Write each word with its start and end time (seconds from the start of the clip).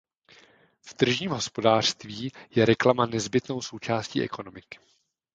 V 0.81 0.93
tržním 0.93 1.31
hospodářství 1.31 2.31
je 2.51 2.65
reklama 2.65 3.05
nezbytnou 3.05 3.61
součástí 3.61 4.21
ekonomiky. 4.21 4.79